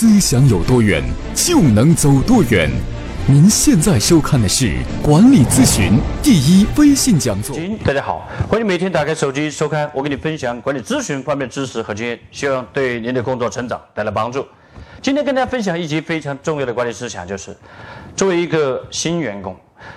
[0.00, 1.02] 思想有多远，
[1.34, 2.70] 就能走多远。
[3.26, 7.56] 您现在收看的是管理咨询第一微信讲座。
[7.84, 14.46] 大家好，欢迎每天打开手机收看，我给你分享管理咨询方面知识和经验，希望对您的工作成长带来帮助。
[15.02, 17.56] 今天跟大家分享一集非常重要的管理思想，就是
[18.14, 19.56] 作为一个新员工，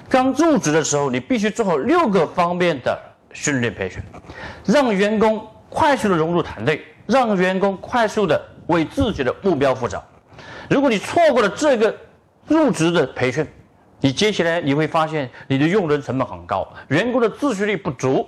[0.10, 3.00] 刚入职的时候，你必须做好六个方面的
[3.34, 4.02] 训练培训，
[4.66, 8.48] 让员工快速的融入团队，让员工快速的。
[8.68, 10.02] 为自己的目标负责。
[10.70, 11.94] 如果你错过了这个
[12.48, 13.46] 入职的培训，
[14.00, 18.28] 你接下来你会发现你的用人成本很高，员工的自驱力不足。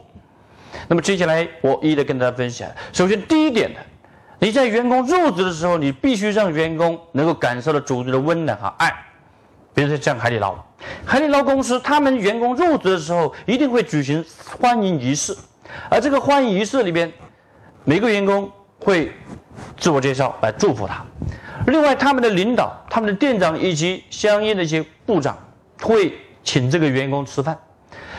[0.88, 2.70] 那么接下来我一一的跟大家分享。
[2.92, 3.80] 首先第一点的，
[4.40, 8.94] 你在员工入职的时候，你必须让员工能够感受到组织的温暖和爱。
[9.74, 10.56] 比如说像海底捞，
[11.06, 14.24] 海底捞公司他们员工入职的时候一定会举行
[14.60, 15.36] 欢迎仪式，
[15.90, 17.12] 而这个欢迎仪式里边，
[17.84, 19.12] 每个员工会。
[19.78, 21.04] 自我介绍来祝福他。
[21.68, 25.38] 另外，他们的领导、他们的店长以及相应的一些部长
[25.82, 27.58] 会请这个员工吃饭。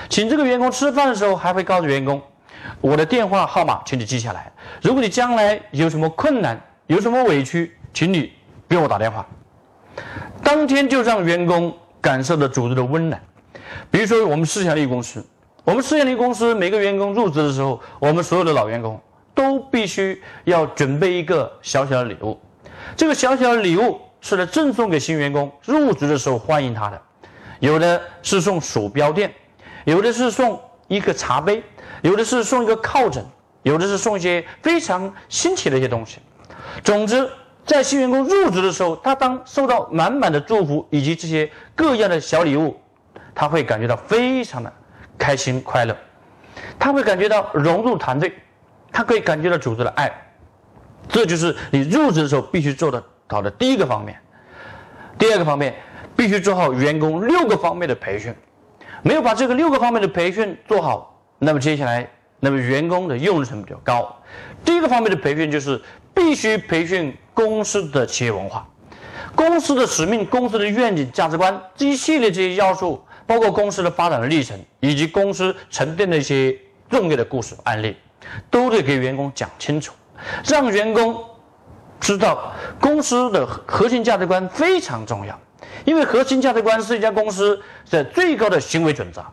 [0.09, 2.21] 请这个员工吃饭的时候，还会告诉员工
[2.81, 4.51] ：“我的电话号码，请你记下来。
[4.83, 8.33] 如果你将来有什么困难、有什么委屈，请你
[8.69, 9.27] 给我打电话。”
[10.43, 13.21] 当天就让员工感受到组织的温暖。
[13.91, 15.25] 比如说，我们思想力公司，
[15.65, 19.01] 我们思想力公司每个员工入职的时候，我们所有的老员工。
[19.35, 22.41] 都必须要准备一个小小的礼物，
[22.97, 27.03] 这个小小的礼物是来赠送给新员工入职的时候欢迎他的，
[27.59, 29.33] 有的是送鼠标垫，
[29.85, 31.63] 有的是送一个茶杯，
[32.03, 33.25] 有的是送一个靠枕，
[33.63, 36.19] 有的是送一些非常新奇的一些东西。
[36.83, 37.29] 总之，
[37.67, 42.79] 在新员工入职的时候，他当收到满满的祝福以及这些各样的小礼物，
[43.35, 44.73] 他会感觉到非常的
[45.19, 45.97] 开心快乐，
[46.79, 48.33] 他会感觉到融入团队。
[48.95, 50.09] 他可以感觉到组织的爱，
[51.09, 54.17] 这就是你入职的时候必须做的好的第一个方面。
[55.19, 55.75] 第二个方面，
[56.17, 58.33] 必须做好员工六个方面的培训。
[59.03, 62.08] 没有把这个六个方面的培训做好，那么接下来，
[62.39, 64.17] 那么员工的用人成本就高。
[64.64, 65.83] 第一个方面的培训就是
[66.14, 68.64] 必须培训公司的企业文化、
[69.35, 76.57] 公司的使命、公司的愿景、价值观这一系列这些要素，包括公司的发展的历程以及公司沉淀的一些
[76.89, 77.96] 重要的故事案例。
[78.51, 79.95] 都得给员工讲清楚，
[80.45, 81.24] 让员工
[82.01, 85.39] 知道公司的核心价值观非常重要，
[85.85, 89.24] 因为核心价值观是一家公司的最高的行为准则。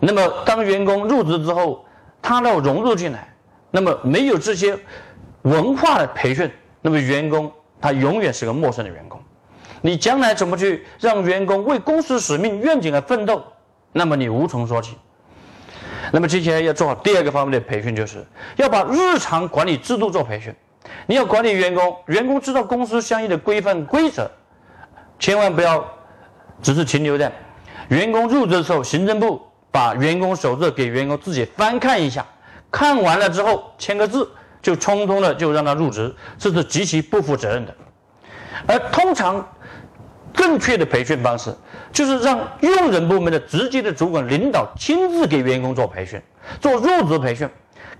[0.00, 1.84] 那么，当员工入职之后，
[2.22, 3.34] 他要融入进来，
[3.70, 4.78] 那么没有这些
[5.42, 6.50] 文化的培训，
[6.80, 9.20] 那么员工他永远是个陌生的员工。
[9.80, 13.42] 你将来怎么去让员工为公司使命、愿景而奋斗？
[13.92, 14.96] 那么你无从说起。
[16.12, 18.24] 那么接下来要做好第二个方面的培训，就是
[18.56, 20.54] 要把日常管理制度做培训。
[21.06, 24.30] 你要管理员工，员工知道公司相应的规范规则，
[25.18, 25.84] 千万不要
[26.62, 27.30] 只是停留在
[27.88, 32.24] 员工入职的时候，行政部把员工手册给员工自己翻看一下，
[32.70, 34.30] 看完了之后签个字
[34.62, 37.74] 就匆匆的就让他入职，这是极其不负责任的。
[38.66, 39.46] 而通常。
[40.48, 41.54] 正确的培训方式
[41.92, 46.18] 就是让用人部门的直接的主管领导亲自给员工做培训，
[46.58, 47.46] 做入职培训，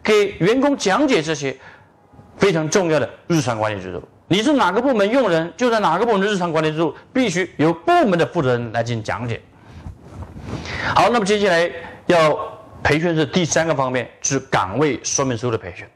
[0.03, 1.55] 给员工讲解这些
[2.39, 4.03] 非常重要的日常管理制度。
[4.29, 9.39] 你是哪个部门用人，就在哪个部门的日常管理制度必须由部门的负责人来进行讲解。
[10.95, 11.71] 好，那么接下来
[12.07, 12.35] 要
[12.83, 15.87] 培训是第三个方面，是岗位说明书的培训。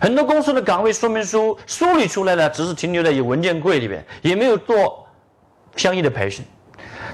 [0.00, 5.06] 很多公司的岗位说明书梳理出来了，只是停留在有文件柜里边，也没有做。
[5.76, 6.44] 相应的培训，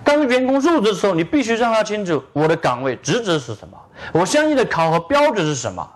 [0.02, 3.78] 当员工入职的时候，你必须让他清楚我的岗位职责是什么，
[4.12, 5.88] 我相应的考核标准是什么。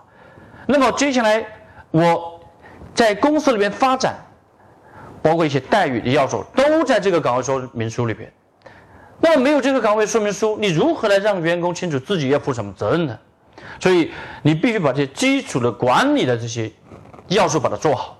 [0.67, 1.45] 那么接下来
[1.89, 2.39] 我
[2.93, 4.15] 在公司里面发展，
[5.21, 8.31] 包括一些待遇的要素，都在这个岗位说明书里边。
[9.19, 13.17] 那么没有这个岗位说明书，你如何来让员工清楚自己要负什么责任呢？
[13.79, 14.11] 所以
[14.41, 16.71] 你必须把这些基础的管理的这些
[17.27, 18.17] 要素把它做好，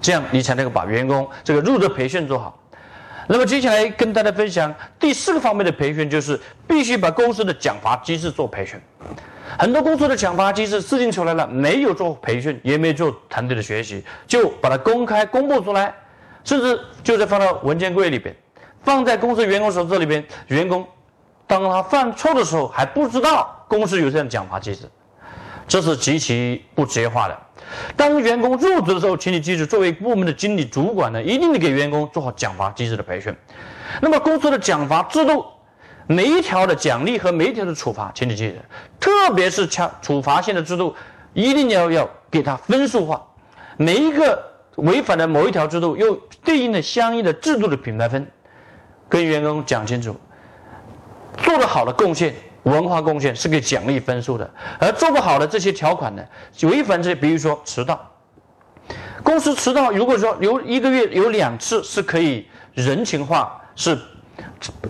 [0.00, 2.56] 这样你才能够把员工这个入职培训做好。
[3.32, 8.76] 那么接下来跟大家分享第四个方面的培训，就是必须把公司的奖罚机制做培训。
[9.56, 15.94] 很多公司的奖罚机制制定出来了，没有做培训，也没有做团队的学习，就把它公开公布出来，
[16.42, 18.34] 甚至就在放到文件柜里边，
[18.82, 20.24] 放在公司员工手册里边。
[20.48, 20.84] 员工
[21.46, 24.90] 当他犯错的时候，还不知道公司有这样的奖罚机制，
[25.70, 27.38] 这是极其不职业化的。
[27.96, 33.32] 当员工入职的时候，请你记住，作为部门的经理主管呢，一定得给员工做好奖罚机制的培训。
[34.02, 35.44] 那么公司的奖罚制度，
[36.08, 38.56] 每一条的奖励和每一条的处罚，请你记住，
[38.98, 40.92] 特别是强处罚性的制度，
[41.34, 43.24] 一定要要给它分数化。
[43.76, 44.42] 每一个
[44.74, 48.26] 违反了某一条制度，又对应的相应的制度的品牌分，
[49.08, 50.16] 跟员工讲清楚，
[51.44, 52.34] 做得好的贡献。
[52.64, 54.48] 文化贡献是给奖励分数的，
[54.78, 56.22] 而做不好的这些条款呢，
[56.62, 57.98] 违反这些，比如说迟到，
[59.22, 63.98] 公司迟到，如果说有一个月有两次是可以人情化，是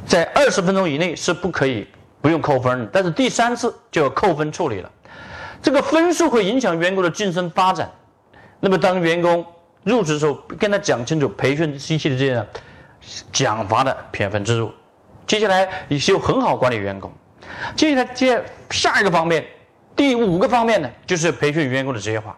[0.07, 1.87] 在二十分钟以内是不可以
[2.21, 4.91] 不用扣分的，但是第三次就要扣分处理了，
[5.63, 7.91] 这个分数会影响员工的晋升发展。
[8.59, 9.47] 那么当员工
[9.85, 12.47] 入职的时候，跟他讲清楚培训信息的这样
[13.33, 14.73] 奖罚的评分制度，
[15.27, 17.11] 接下来你就很好管理员工。
[17.77, 19.45] 接下来接下一个方面，
[19.95, 22.37] 第五个方面呢，就是培训员工的职业化。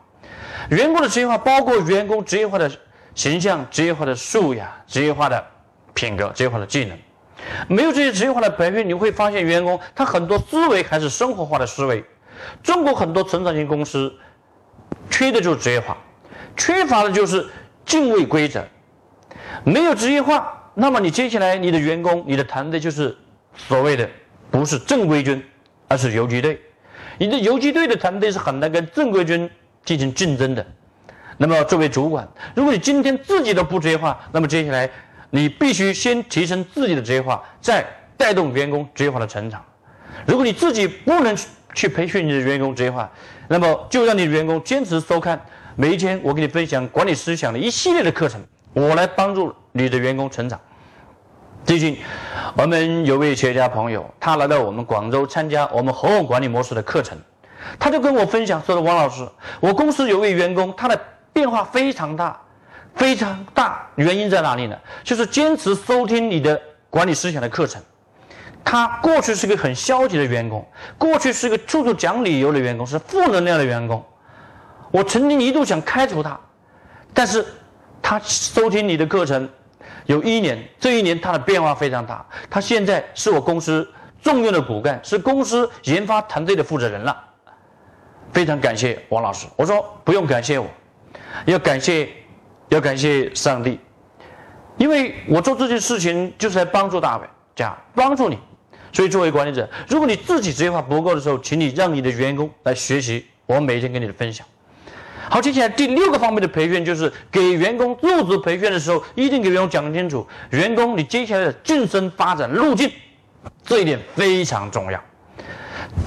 [0.69, 2.71] 员工的职业化包括员工职业化的
[3.15, 5.45] 形象、职业化的素养、职业化的
[5.93, 6.97] 品格、职业化的技能。
[7.69, 12.05] 没有这些职业化的培训，你会发现员工他很多思维还是生活化的思维。
[12.63, 14.13] 中国很多成长型公司
[15.11, 15.97] 缺的就是职业化，
[16.57, 17.47] 缺乏的就是
[17.85, 18.65] 敬畏规则。
[19.65, 23.17] 没有职业化，那么你接下来你的员工、你的团队就是
[23.57, 24.09] 所谓的。
[24.53, 25.43] 不是正规军，
[25.89, 26.61] 而是游击队。
[27.19, 29.51] 你的游击队的团队是很难跟正规军
[29.85, 30.65] 进行竞争的。
[31.39, 34.89] 那么，作为主管，如果你今天自己都不职业化，那么接下来
[35.31, 37.85] 你必须先提升自己的职业化，再
[38.17, 39.65] 带动员工职业化的成长。
[40.27, 41.37] 如果你自己不能
[41.75, 43.11] 去培训你的员工职业化，
[43.49, 45.41] 那么就让你员工坚持收看
[45.75, 48.41] 每一天我给你分享管理思想的一系列的课程，
[48.75, 50.61] 我来帮助你的员工成长。
[51.73, 51.97] 最近，
[52.55, 57.17] 我们有位企业家朋友，他来到我们广州参加我们合伙管理模式的课程，
[57.79, 59.27] 他就跟我分享说的：“王老师，
[59.59, 61.01] 我公司有位员工，他的
[61.33, 62.39] 变化非常大，
[62.95, 63.89] 非常大。
[63.95, 64.77] 原因在哪里呢？
[65.03, 66.61] 就是坚持收听你的
[66.91, 67.81] 管理思想的课程。
[68.63, 70.63] 他过去是个很消极的员工，
[70.99, 74.05] 过去是个处处讲理由的员工，是负能量的员工。
[74.91, 76.39] 我曾经一度想开除他，
[77.15, 77.43] 但是
[78.03, 79.49] 他收听你的课程。”
[80.07, 82.25] 有一年，这一年他的变化非常大。
[82.51, 83.89] 他现在是我公司
[84.23, 87.17] 重用的骨干，是公司研发团队的负责人了。
[88.33, 89.47] 非常感谢王老师。
[89.57, 90.67] 我说不用感谢我，
[91.45, 92.09] 要感谢
[92.69, 93.79] 要感谢上帝，
[94.79, 97.21] 因为我做这件事情就是来帮助大
[97.55, 98.39] 家，帮助你。
[98.93, 104.47] 所以作为管理者，如果你自己职业化不够的时候，请你让你的员工来学习我每天跟你的分享。
[105.33, 112.93] 好，接下来第六个方面的培训就是给员工入职培训的时候，一定给员工讲清楚，员工你接下来的晋升发展路径，
[113.65, 115.03] 这一点非常重要。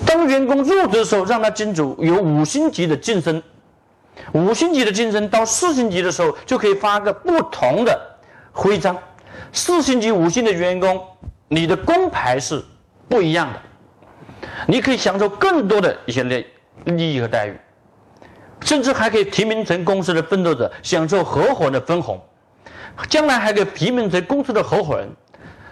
[0.05, 3.41] 当员工入职的时候，让他清楚有五星级的晋升，
[4.33, 7.99] 五星级的晋升到四星级的时候，就可以发个不同的
[8.51, 8.95] 徽章。
[9.51, 11.03] 四星级、五星的员工，
[11.47, 12.63] 你的工牌是
[13.09, 13.59] 不一样的，
[14.67, 16.45] 你可以享受更多的一些利
[16.83, 17.57] 利益和待遇。
[18.65, 22.19] 甚至还可以提名成公司的奋斗者，享受合伙人的分红，
[23.07, 25.07] 将来还可以提名成公司的合伙人。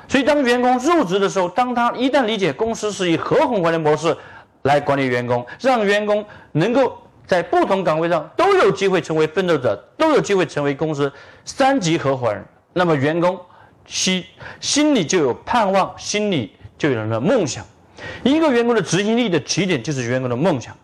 [0.08, 4.16] 所以，当员工入职的时候，当他一旦理解公司是以合伙管理模式
[4.62, 6.96] 来管理员工，让员工能够
[7.26, 11.12] 在不同岗位上都有机会成为奋斗者，都有机会成为公司
[11.46, 13.40] 三级合伙人，那么员工
[13.88, 14.24] 心
[14.60, 17.66] 心里就有盼望，心里就有了梦想。
[18.22, 20.76] 一个员工的执行力的起点就是员工的梦想。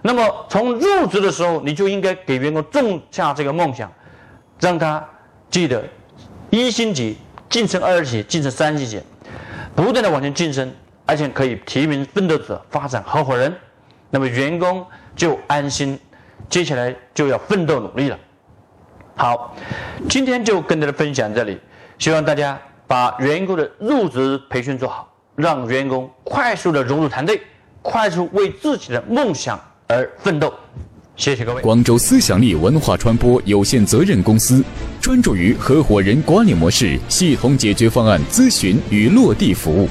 [0.00, 3.92] 那么从入职的时候，你就应该给员工种下这个梦想，
[4.60, 5.04] 让他
[5.50, 5.82] 记得
[6.50, 9.02] 一星级晋升二级，晋升三级，
[9.74, 10.72] 不断的往前晋升，
[11.04, 13.52] 而且可以提名奋斗者，发展合伙人，
[14.10, 14.86] 那么员工
[15.16, 15.98] 就安心，
[16.48, 18.18] 接下来就要奋斗努力了。
[19.16, 19.56] 好，
[20.08, 21.60] 今天就跟大家分享这里，
[21.98, 27.42] 希望大家把员工的入职培训做好，让员工快速的融入团队，
[27.82, 29.58] 快速为自己的梦想。
[29.90, 30.52] 而奋斗，
[31.16, 31.62] 谢谢各位。
[31.62, 34.62] 广州思想力文化传播有限责任公司
[35.00, 39.88] 专注于合伙人管理模式系统解决方案咨询与落地服务，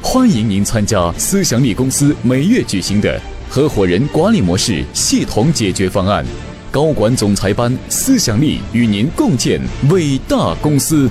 [0.00, 3.20] 欢迎您参加思想力公司每月举行的
[3.50, 6.24] 合伙人管理模式系统解决方案
[6.70, 7.76] 高管总裁班。
[7.90, 9.60] 思想力与您共建
[9.90, 11.10] 伟大公司。